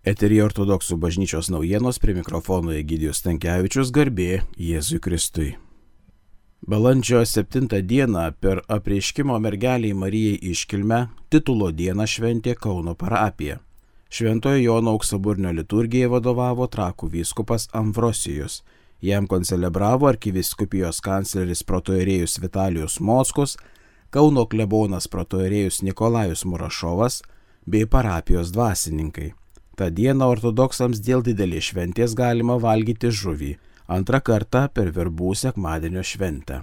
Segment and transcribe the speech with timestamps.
[0.00, 5.48] Eterija ortodoksų bažnyčios naujienos prie mikrofono Egidijus Tankievičius garbė Jėzui Kristui.
[6.64, 13.58] Balandžio 7 dieną per apreiškimo mergeliai Marijai iškilmę titulo dieną šventė Kauno parapija.
[14.08, 18.62] Šventojo Jono auksaburnio liturgijai vadovavo trakų vyskupas Amvrosijus.
[19.04, 23.58] Jam koncelebravo arkiviskupijos kancleris protoerėjus Vitalijus Moskus,
[24.08, 27.20] Kauno klebonas protoerėjus Nikolajus Murašovas
[27.66, 29.34] bei parapijos dvasininkai.
[29.80, 33.54] Ta diena ortodoksams dėl didelės šventės galima valgyti žuvį,
[33.88, 36.58] antrą kartą per verbų sekmadienio šventę.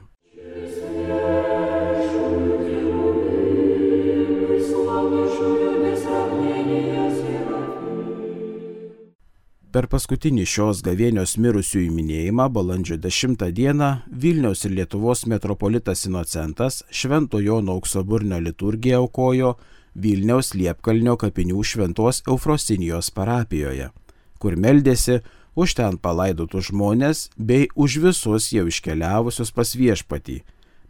[9.74, 17.42] Per paskutinį šios gavėnios mirusiųjų minėjimą balandžio 10 dieną Vilniaus ir Lietuvos metropolitas Inocentas Švento
[17.42, 19.56] Jono auksoburnio liturgiją aukojo
[19.98, 23.90] Vilniaus Liepkalnio kapinių šventos Eufrosinijos parapijoje,
[24.38, 25.24] kur meldėsi
[25.58, 30.44] už ten palaidotus žmonės bei už visus jau iškeliavusius pas viešpatį.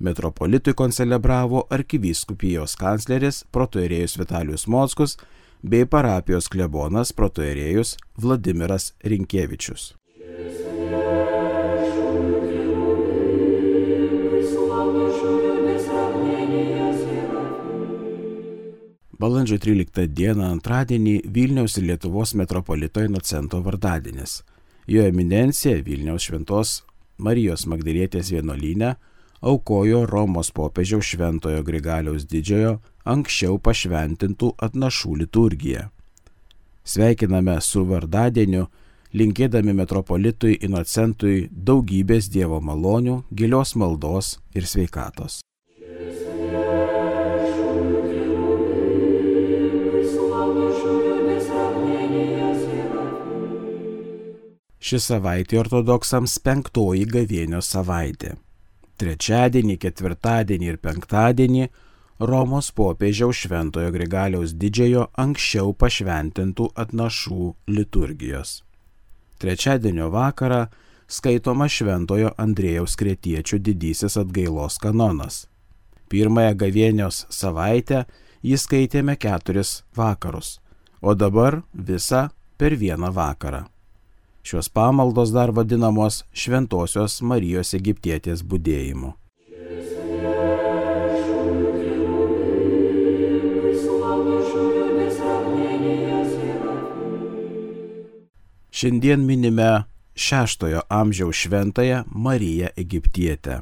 [0.04, 5.16] Metropolitui koncelebravo arkivyskupijos kancleris protoerėjus Vitalijus Mockus
[5.64, 9.96] bei parapijos klebonas protoerėjus Vladimiras Rinkievičius.
[19.18, 24.44] Balandžio 13 dieną antradienį Vilniaus ir Lietuvos metropolito Inocento vardadienis.
[24.86, 26.74] Jo eminencija Vilniaus šventos
[27.18, 28.92] Marijos Magdalietės vienuolynė
[29.42, 32.76] aukojo Romos popiežiaus šventojo Grigaliaus didžiojo
[33.09, 35.88] anksčiau pašventintų atnašų liturgiją.
[36.86, 38.68] Sveikiname su vardadieniu,
[39.18, 45.42] linkėdami metropolitui Inocentui daugybės Dievo malonių, gilios maldos ir sveikatos.
[54.88, 58.38] Ši savaitė ortodoksams penktoji gavėnio savaitė.
[58.96, 61.66] Trečiadienį, ketvirtadienį ir penktadienį
[62.31, 68.62] Romos popiežiaus šventojo Grigaliaus didžiojo anksčiau pašventintų atnašų liturgijos.
[69.44, 70.64] Trečiadienio vakarą
[71.20, 75.46] skaitoma šventojo Andrėjaus Kretiečio didysis atgailos kanonas.
[76.08, 78.06] Pirmąją gavėnios savaitę
[78.40, 80.62] jį skaitėme keturis vakarus,
[81.03, 83.68] o dabar visą per vieną vakarą.
[84.47, 89.09] Šios pamaldos dar vadinamos Šventojios Marijos Egiptietės būdėjimu.
[98.72, 99.68] Šiandien minime
[100.16, 103.59] šeštojo amžiaus šventąją Mariją Egiptietę.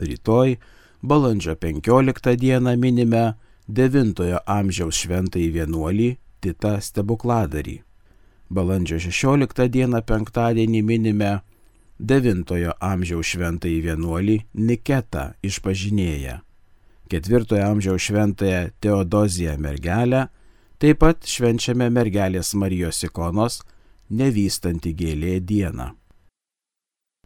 [0.00, 0.56] Rytoj,
[1.02, 3.24] balandžio 15 dieną minime
[3.68, 7.82] devintojo amžiaus šventąjį vienuolį Titą Stebukladarį.
[8.52, 11.30] Balandžio 16 dieną penktadienį minime
[12.12, 12.50] 9
[12.84, 14.34] amžiaus šventąjį vienuolį
[14.68, 16.34] Niketą išpažinėję,
[17.14, 20.26] 4 amžiaus šventąją Teodoziją mergelę,
[20.76, 23.62] taip pat švenčiame mergelės Marijos ikonos
[24.10, 25.94] nevystanti gėlė dieną.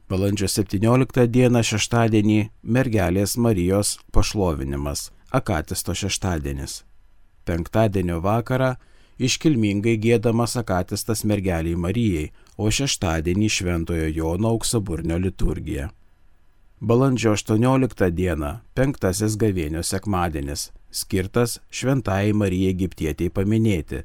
[0.07, 6.85] Balandžio 17 dieną šeštadienį mergelės Marijos pašlovinimas, Akatisto šeštadienis.
[7.43, 8.77] Penktadienio vakarą
[9.19, 15.91] iškilmingai gėdamas akatistas mergeliai Marijai, o šeštadienį Šventojo Jono auksaburnio liturgija.
[16.81, 24.03] Balandžio 18 diena, penktasis gavėnio sekmadienis, skirtas Šventai Marijai Egiptietiai paminėti.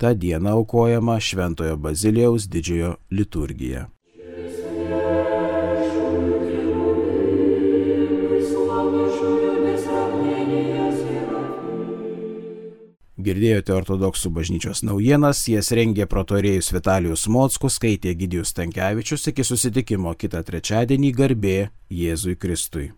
[0.00, 3.88] Ta diena aukojama Šventojo Bazilijaus didžiojo liturgija.
[13.24, 20.42] Girdėjote ortodoksų bažnyčios naujienas, jas rengė protorėjus Vitalijus Mockus, skaitė Gidijus Tankievičius, iki susitikimo kitą
[20.44, 21.56] trečiadienį garbė
[21.88, 22.90] Jėzui Kristui.